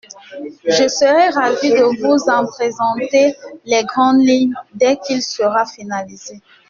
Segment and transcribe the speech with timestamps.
[0.65, 6.41] Je serai ravie de vous en présenter les grandes lignes dès qu’il sera finalisé.